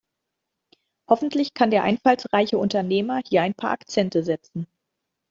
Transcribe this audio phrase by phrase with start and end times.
[1.07, 4.65] Hoffentlich kann der einfallsreiche Unternehmer hier ein paar Akzente setzen.